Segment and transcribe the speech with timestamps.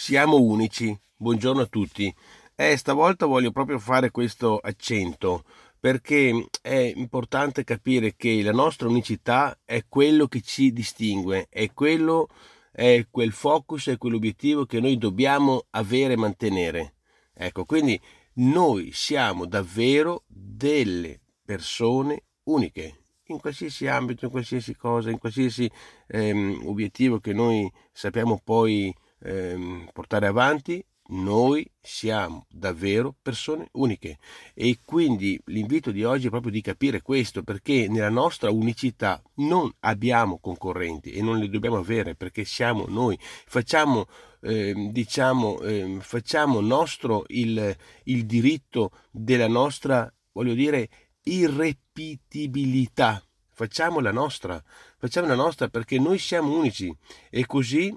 [0.00, 0.96] Siamo unici.
[1.16, 2.14] Buongiorno a tutti.
[2.54, 5.42] Eh, stavolta voglio proprio fare questo accento
[5.78, 12.28] perché è importante capire che la nostra unicità è quello che ci distingue, è quello
[12.70, 16.94] è quel focus, è quell'obiettivo che noi dobbiamo avere e mantenere.
[17.34, 18.00] Ecco, quindi
[18.34, 25.68] noi siamo davvero delle persone uniche in qualsiasi ambito, in qualsiasi cosa, in qualsiasi
[26.06, 34.18] ehm, obiettivo che noi sappiamo poi ehm, portare avanti, noi siamo davvero persone uniche.
[34.54, 39.72] E quindi l'invito di oggi è proprio di capire questo perché nella nostra unicità non
[39.80, 43.18] abbiamo concorrenti e non li dobbiamo avere perché siamo noi.
[43.20, 44.06] Facciamo
[44.40, 50.88] eh, diciamo eh, facciamo nostro il, il diritto della nostra voglio dire
[51.22, 53.20] irrepetibilità.
[53.50, 54.62] Facciamo la nostra
[54.98, 56.94] facciamo la nostra perché noi siamo unici.
[57.30, 57.92] E così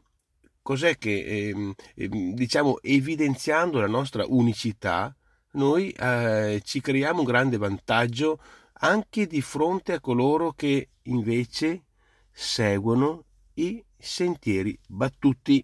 [0.61, 5.15] cos'è che, ehm, ehm, diciamo, evidenziando la nostra unicità,
[5.53, 8.39] noi eh, ci creiamo un grande vantaggio
[8.83, 11.83] anche di fronte a coloro che invece
[12.31, 15.63] seguono i sentieri battuti.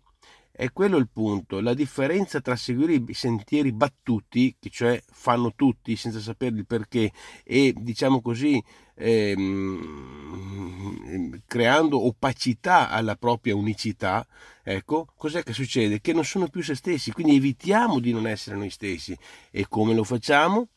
[0.59, 5.95] È quello il punto, la differenza tra seguire i sentieri battuti, che cioè fanno tutti
[5.95, 7.11] senza sapere il perché,
[7.43, 8.59] e diciamo così
[8.95, 10.23] ehm,
[11.45, 14.25] creando opacità alla propria unicità,
[14.63, 16.01] ecco, cos'è che succede?
[16.01, 19.15] Che non sono più se stessi, quindi evitiamo di non essere noi stessi.
[19.51, 20.69] E come lo facciamo?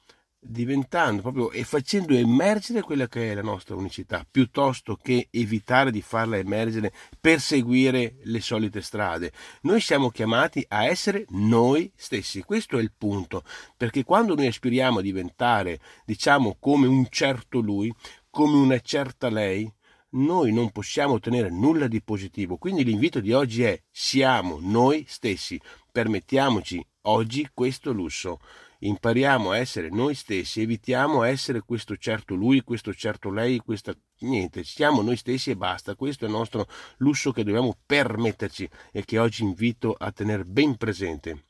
[0.43, 6.01] Diventando proprio e facendo emergere quella che è la nostra unicità, piuttosto che evitare di
[6.01, 9.33] farla emergere per seguire le solite strade.
[9.63, 13.45] Noi siamo chiamati a essere noi stessi, questo è il punto,
[13.77, 17.93] perché quando noi aspiriamo a diventare, diciamo, come un certo lui,
[18.31, 19.71] come una certa lei,
[20.13, 22.57] noi non possiamo ottenere nulla di positivo.
[22.57, 25.61] Quindi l'invito di oggi è siamo noi stessi,
[25.93, 28.41] permettiamoci oggi questo lusso
[28.81, 34.65] impariamo a essere noi stessi, evitiamo essere questo certo lui, questo certo lei, questa niente,
[34.65, 35.95] siamo noi stessi e basta.
[35.95, 36.67] Questo è il nostro
[36.99, 41.47] lusso che dobbiamo permetterci e che oggi invito a tenere ben presente.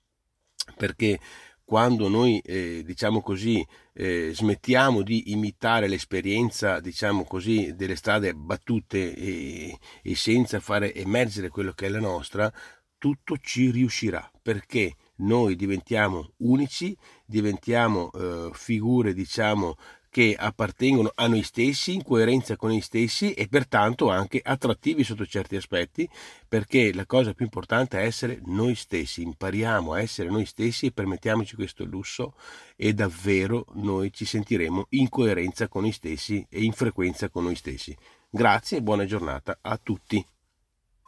[0.76, 1.18] Perché
[1.64, 9.14] quando noi, eh, diciamo così, eh, smettiamo di imitare l'esperienza, diciamo così, delle strade battute
[9.14, 12.52] e, e senza fare emergere quello che è la nostra,
[12.98, 19.76] tutto ci riuscirà perché noi diventiamo unici, diventiamo eh, figure, diciamo,
[20.10, 25.24] che appartengono a noi stessi, in coerenza con noi stessi e pertanto anche attrattivi sotto
[25.24, 26.08] certi aspetti,
[26.48, 30.92] perché la cosa più importante è essere noi stessi, impariamo a essere noi stessi e
[30.92, 32.34] permettiamoci questo lusso
[32.74, 37.54] e davvero noi ci sentiremo in coerenza con noi stessi e in frequenza con noi
[37.54, 37.96] stessi.
[38.28, 40.24] Grazie e buona giornata a tutti.